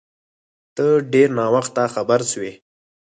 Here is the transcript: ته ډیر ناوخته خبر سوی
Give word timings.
ته 0.75 0.85
ډیر 1.13 1.27
ناوخته 1.39 1.83
خبر 1.93 2.19
سوی 2.31 2.51